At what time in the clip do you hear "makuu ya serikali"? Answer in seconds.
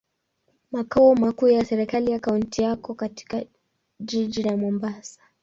1.15-2.11